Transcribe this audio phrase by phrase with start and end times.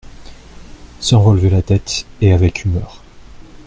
[0.99, 3.03] Sans relever la tête et avec humeur.